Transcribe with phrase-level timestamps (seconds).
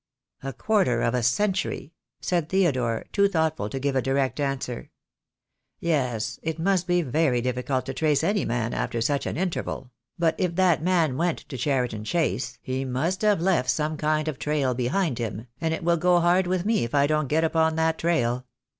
[0.41, 4.89] "A quarter of a century," said Theodore, too thought ful to give a direct answer.
[5.79, 9.91] "Yes, it must be very diffi cult to trace any man after such an interval;
[10.17, 13.97] but if that man went to Cheriton Chase he must have left some go THE
[13.97, 14.15] DAY WILL COME.
[14.17, 17.27] kind of trail behind him, and it will go hard with me if I don't
[17.27, 18.47] get upon that trail.